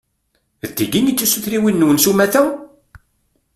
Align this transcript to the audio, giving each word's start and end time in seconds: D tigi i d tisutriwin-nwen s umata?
D 0.67 0.71
tigi 0.75 0.99
i 1.11 1.13
d 1.13 1.17
tisutriwin-nwen 1.17 1.99
s 2.03 2.05
umata? 2.11 2.43